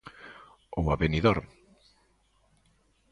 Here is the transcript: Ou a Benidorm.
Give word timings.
Ou 0.77 0.85
a 0.93 0.95
Benidorm. 1.01 1.45